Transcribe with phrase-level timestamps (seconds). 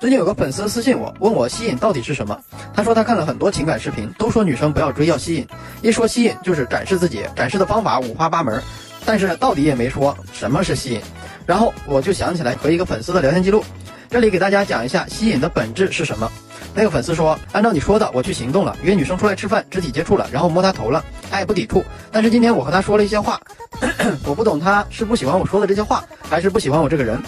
[0.00, 2.40] 最近有个粉丝私信我，问我吸引到底是什么？
[2.72, 5.46] 他说他看了很多情感视频，都说女生不要追，要吸引。
[5.82, 8.62] 一说吸引就是展示自己，展示的方法五花八门，
[9.04, 11.02] 但是到底也没说什么是吸引。
[11.44, 13.62] 然后我就想起来和一个粉丝的聊天记录，
[14.08, 16.32] 这里给大家讲一下吸引的本质是什么。
[16.72, 21.84] 那个粉丝说，按照你说的，我去行动了，约女生出来吃饭，肢体接触了，然后摸她头了，她也不抵触。
[22.10, 23.38] 但是今天我和她说了一些话，
[24.24, 27.20] 我不懂她是不喜欢我说的这些话，还是不喜欢我这个人。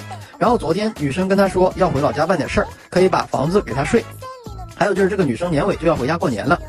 [0.43, 4.04] 然后昨天女生跟他说要回老家办点事儿，可以把房子给他睡。
[4.75, 6.61] 还有就是这个女生年尾就要回家过年了。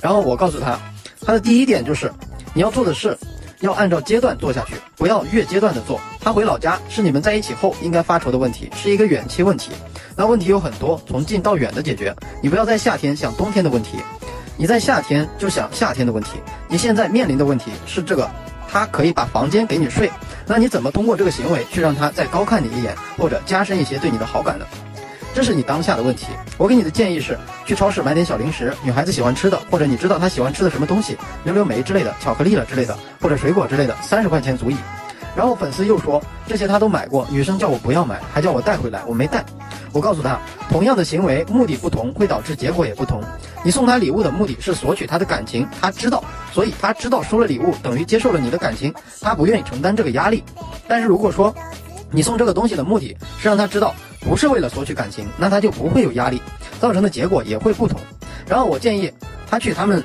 [0.00, 0.78] 然后我告诉她，
[1.26, 2.12] 她的第一点就是
[2.54, 3.18] 你要做的事
[3.58, 6.00] 要按照阶段做下去，不要越阶段的做。
[6.20, 9.72] 她回老家是你们在一起后应该发愁的问题，是一个远期问题。
[10.14, 12.14] 那问题有很多，从近到远的解决。
[12.40, 13.98] 你不要在夏天想冬天的问题，
[14.56, 16.38] 你在夏天就想夏天的问题。
[16.68, 18.30] 你现在面临的问题是这个，
[18.68, 20.10] 他可以把房间给你睡。
[20.46, 24.64] 那你怎么通过这个行为去让他再高看你一眼，或者加深一些对你的好感呢？
[25.34, 26.26] 这是你当下的问题。
[26.56, 34.76] 我给你的建议是，去超市买点小零食，女孩子喜欢吃的，或者你知道她喜欢吃的什么东西，溜溜梅之类的，巧克力了之类的，或者水果之类的，三十块钱足矣。
[35.36, 39.44] 然后粉丝又说这些他都买过，女生叫我不要买，还叫我带回来，我没带。
[39.92, 43.22] 我告诉他，同样的行为目的不同，会导致结果也不同。
[43.64, 46.22] 你送他礼物的目的是索取他的感情，他知道，
[46.52, 50.44] 所以他知道收了礼物等于接受了你的感情，他不愿意承担这个压力。
[50.86, 51.54] 但是如果说
[52.10, 56.40] 你送这个东西的目的是让他知道不是为了索取感情，那他就不会有压力，
[56.80, 58.00] 造成的结果也会不同。
[58.46, 59.12] 然后我建议
[59.50, 60.02] 他去他们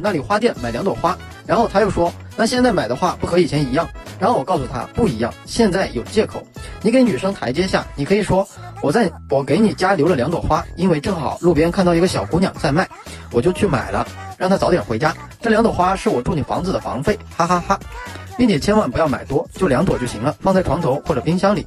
[0.00, 3.88] 那里花店买两朵花，然后他又说，那现在买的话不和以前一样。
[4.20, 6.46] 然后我告诉他不一样，现在有借口，
[6.84, 8.46] 你给女生台阶下，你可以说
[8.80, 12.88] 我在我给你家留了两朵花，因为正好路边看到一个小姑娘在卖，
[13.30, 15.14] 我就去买了，让她早点回家。
[15.40, 17.78] 这两朵花是我住你房子的房费，哈哈哈，
[18.36, 21.64] 并且千万不要买多，就两朵就行了，放在床头或者冰箱里。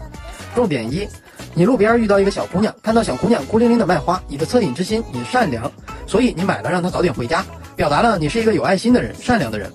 [0.54, 1.08] 重点一，
[1.54, 5.72] 你路边遇到一个小姑娘，看到小姑娘孤零零的卖花，你的恻隐之心，你善良，
[6.06, 7.46] 所以你买了让她早点回家，
[7.78, 9.72] 表达了你是一个有爱心的人，善良的人。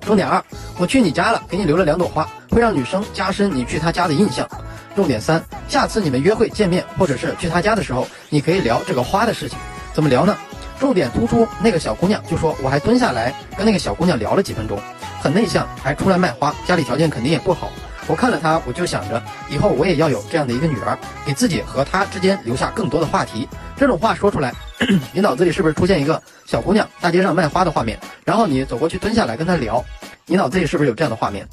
[0.00, 0.42] 重点二，
[0.78, 4.48] 我去你家了，给你留了两朵花，会让女生加深你去她家的印象。
[4.98, 9.56] 重点三，下次你们约会见面或者是去他家的时候，你可以聊这个花的事情。
[9.94, 10.36] 怎么聊呢？
[10.80, 14.76] 重点突出那个小姑娘，就说我还蹲下来跟那个小姑娘聊了几分钟，
[15.22, 17.70] 很内向，还出来卖花，家里条件肯定也不好。
[18.08, 23.48] 我看了她，我就想着以后我也要有这样的一个女儿，给自己和她之间留下更多的话题。
[23.76, 24.52] 这种话说出来。
[25.14, 27.96] 你脑子里是不是出现一个小姑娘大街上卖花的画面？
[28.24, 29.84] 然后你走过去蹲下来跟她聊，
[30.26, 31.46] 你脑子里是不是有这样的画面？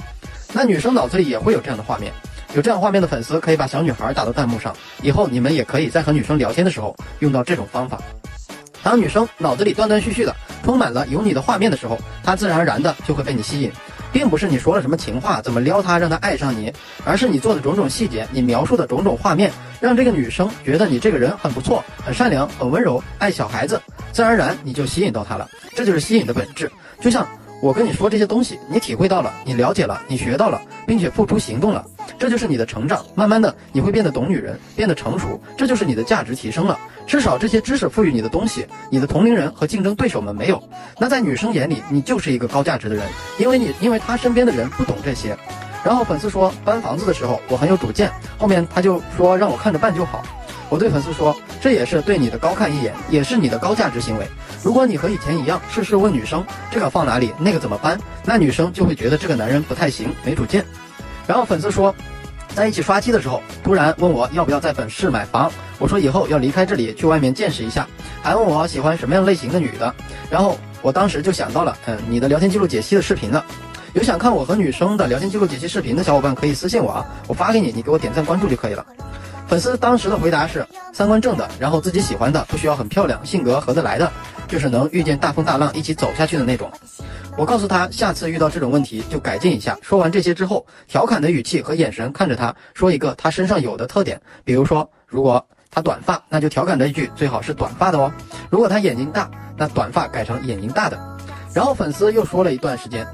[0.51, 2.11] 那女生脑子里也会有这样的画面。
[2.55, 7.99] 有这样画面的粉丝可以把小女孩打到弹幕上，以后你们也可以在和女生聊天的时候用到这种方法。
[8.81, 10.33] 当女生脑子里断断续续的
[10.63, 13.69] 充满了有你的画面的时候，她自然而然的就会被你吸引。
[14.13, 16.71] 并不是你说了什么情话，怎么撩她让她爱上你，
[17.03, 19.51] 而是你做的种种细节，你描述的种种画面，
[19.81, 23.81] 让这个女生觉得你这个人很不错，很善良，很温柔，爱小孩子，
[24.13, 25.49] 自然而然你就吸引到她了。
[25.75, 26.71] 这就是吸引的本质。
[27.01, 27.27] 就像
[27.61, 31.85] 我跟你说这些东西，你体会到了，你了解了，你学到了，并且付出行动了，
[32.17, 33.05] 这就是你的成长。
[33.15, 36.79] 慢慢的，你会变得懂女人，变得成熟，这就是你的价值提升了。
[37.05, 40.61] 至少这些知识赋予你的东西，你的同龄人和竞争对手们没有。
[40.97, 43.05] 那在女生眼里，你就是一个高价值的人，
[43.37, 45.37] 因为你因为她身边的人不懂这些。
[45.83, 50.23] 然后粉丝说搬房子的时候我很有主见，后面他就说让我看着办就好。
[50.67, 54.25] 我对粉丝说，这也是对你的高看一眼，也是你的高价值行为。
[54.63, 60.65] 如果你和以前一样，事事问女生这个放哪里，那个怎么搬，那女生就会觉得这个男人不太行，没主见。
[61.27, 61.93] 然后粉丝说。
[62.53, 65.51] 在一起刷机的时候，突然问我要不要在本市买房。
[65.77, 67.85] 我说以后要离开这里，去外面见识一下。
[68.23, 69.93] 还问我喜欢什么样类型的女的。
[70.29, 73.43] 然后我当时就想到了，嗯，你的聊天记录解析的视频了。
[73.91, 78.85] 有想看我和女生的聊天记录解析视频的小伙伴可以私信我啊，我发给你，你给我点赞关注就可以了。
[79.47, 84.11] 粉丝当时的回答是三观正的，然后自己喜欢的，不需要很漂亮，性格合得来的，
[84.47, 86.71] 就是能遇见大风大浪一起走下去的那种。
[87.37, 89.77] 我告诉他，下次遇到这种问题就改进一下。
[89.81, 98.11] 说完这些之后，调侃的语气和眼神看着他，说一个他身上有的特点，比如说，如果他短发，那就调侃这一句，最好是短发的哦。
[98.49, 100.97] 如果他眼睛大，那短发改成眼睛大的。
[101.53, 103.05] 然后粉丝又说了一段时间，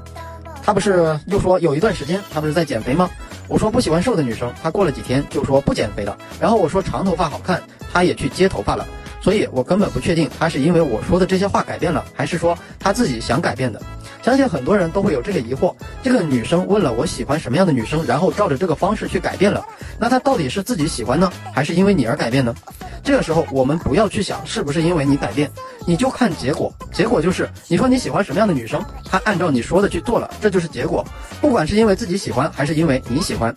[0.62, 3.10] 他不是又说有一段时间他不是在减肥吗？
[3.48, 6.16] 我说不喜欢瘦的女生，她过了几天就说不减肥了。
[6.40, 7.62] 然后我说长头发好看，
[7.92, 8.86] 她也去接头发了。
[9.20, 13.80] 所以我根本不确定她是因为我说的这些话改变了，还是说她自己想改变的。
[14.22, 19.64] 相信很多人都会有这个疑惑：这个女生问了我喜欢什么样的女生，然后照着这个方式去改变了，
[19.98, 22.54] 那她到底是自己喜欢呢，还是因为你而改变呢？
[23.02, 25.50] 这个时候我们不要去想是不是因为你改变，
[25.86, 26.72] 你就看结果。
[26.92, 31.04] 结果就是你说你喜欢什么样的女生，她按照你说的去做了，这就是结果。
[31.40, 33.54] 不管是因为自己喜欢，还是因为你喜欢。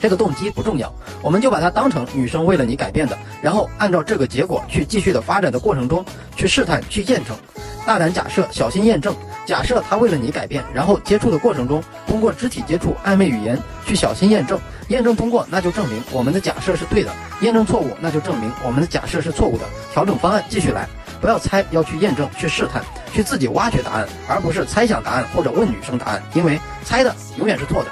[0.00, 6.04] 这个动机不重要，我们就把它当成女生为了你改变的，然后按照这个结果去继续的发展的过程中
[6.36, 7.36] 去试探、去验证。
[7.84, 9.12] 大胆假设，小心验证。
[9.48, 14.60] 假设他为了你改变，然后接触的过程中，通过肢体接触、暧昧语言去小心验证。
[14.88, 17.10] 验证通过，那就证明我们的假设是对的；
[17.40, 19.64] 验证错误，那就证明我们的假设是错误的。
[19.90, 20.86] 调整方案继续来，
[21.18, 27.90] 不要猜，要去验证、去试探、去自己挖掘答案，而不是猜想答案或者问女生答案，因为猜的永远是错的。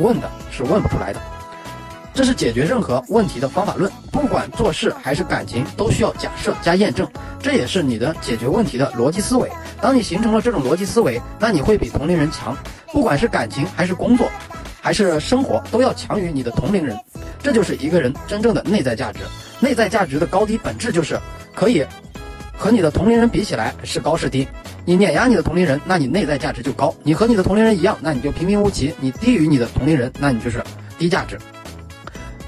[0.00, 1.20] 问的是问不出来的，
[2.16, 3.92] 这是解决任何问题的方法论。
[4.10, 7.06] 不管做事还是感情，都需要假设加验证，
[7.38, 9.52] 这也是你的解决问题的逻辑思维。
[9.82, 12.56] 当你形成了这种逻辑思维，那你会比同龄人强。
[12.90, 14.30] 不管是感情还是工作，
[14.80, 16.98] 还是生活，都要强于你的同龄人。
[17.42, 19.20] 这就是一个人真正的内在价值。
[19.60, 21.20] 内在价值的高低本质就是
[21.54, 21.84] 可以
[22.56, 24.48] 和你的同龄人比起来是高是低。
[24.86, 30.64] 你碾压你的同龄人，那你内在价值就高；你和你的同龄人一样，那你就平平无奇；你低于你的同龄人，那你就是
[30.96, 31.38] 低价值。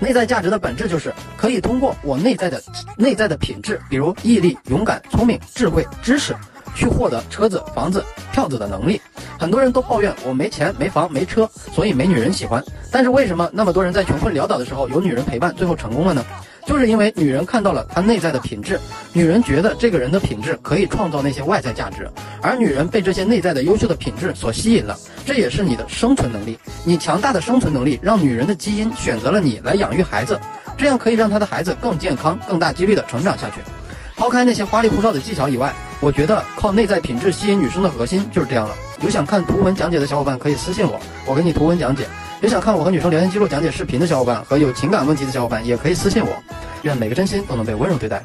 [0.00, 2.62] 内在价值的本质就是可以通过我内在的
[2.96, 6.36] 内在的品质，比如毅力、勇敢、聪明、智慧、知识，
[6.74, 9.00] 去获得车子、房子、票子的能力。
[9.38, 12.62] 很多人都抱怨我没钱、没房、没车，所以没女人喜欢。
[12.90, 16.24] 但是为什么那么多人在穷困潦倒的时候有女人陪伴，最后成功了呢？
[16.68, 18.78] 就是因为女人看到了他内在的品质，
[19.14, 22.06] 女人觉得这个人的品质可以创造那些外在价值，
[22.42, 24.94] 而女人被这些内在的优秀的品质所吸引了，
[25.24, 26.58] 这也是你的生存能力。
[26.84, 30.38] 你强大的生存能力让女人的基因选择了你来养育孩子，
[30.76, 33.62] 这样可以让她的孩子更健康、更大几率的成长下去。
[34.14, 38.74] 抛开那些花里胡哨的技巧以外，我觉得靠内在品质吸引女生的核心就是这样了。
[39.00, 42.04] 有想看图文讲解的小伙伴可以私信我，我给你图文讲解。
[42.40, 46.30] 也想看我和女生聊天记录讲解视频的小伙伴和有情感问题的小伙伴也可以私信我。
[46.82, 48.22] 愿每个真心都能被温柔对待。